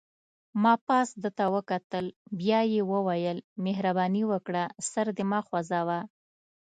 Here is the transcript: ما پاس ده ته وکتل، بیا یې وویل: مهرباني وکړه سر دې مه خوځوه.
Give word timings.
ما 0.63 0.73
پاس 0.87 1.09
ده 1.23 1.29
ته 1.37 1.45
وکتل، 1.55 2.05
بیا 2.39 2.59
یې 2.73 2.81
وویل: 2.91 3.37
مهرباني 3.65 4.23
وکړه 4.31 4.63
سر 4.91 5.07
دې 5.17 5.25
مه 5.31 5.39
خوځوه. 5.45 5.99